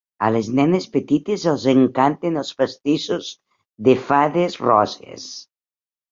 A 0.27 0.29
les 0.35 0.47
nenes 0.59 0.85
petites 0.93 1.43
els 1.51 1.65
encanten 1.73 2.39
els 2.41 2.49
pastissos 2.61 3.27
de 3.89 3.95
fades 4.07 4.57
roses. 4.69 5.29